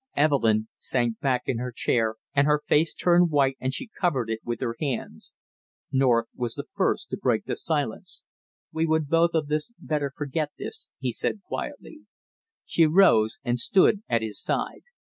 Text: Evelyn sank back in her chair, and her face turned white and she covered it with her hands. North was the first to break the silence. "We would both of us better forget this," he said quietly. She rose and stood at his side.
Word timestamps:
Evelyn 0.15 0.67
sank 0.79 1.19
back 1.19 1.43
in 1.45 1.59
her 1.59 1.71
chair, 1.71 2.15
and 2.33 2.47
her 2.47 2.63
face 2.65 2.91
turned 2.91 3.29
white 3.29 3.55
and 3.59 3.71
she 3.71 3.91
covered 4.01 4.31
it 4.31 4.39
with 4.43 4.59
her 4.59 4.75
hands. 4.79 5.35
North 5.91 6.27
was 6.33 6.55
the 6.55 6.65
first 6.73 7.11
to 7.11 7.17
break 7.17 7.45
the 7.45 7.55
silence. 7.55 8.23
"We 8.73 8.87
would 8.87 9.09
both 9.09 9.35
of 9.35 9.51
us 9.51 9.71
better 9.77 10.11
forget 10.17 10.53
this," 10.57 10.89
he 10.97 11.11
said 11.11 11.43
quietly. 11.43 11.99
She 12.65 12.87
rose 12.87 13.37
and 13.43 13.59
stood 13.59 14.01
at 14.09 14.23
his 14.23 14.41
side. 14.41 14.81